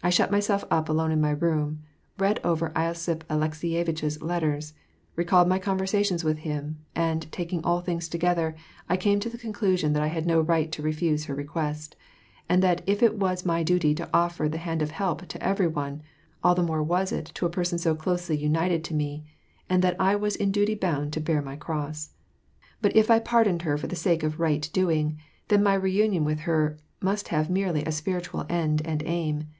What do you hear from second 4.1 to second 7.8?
letters, recalled my conversations with him, and, taking all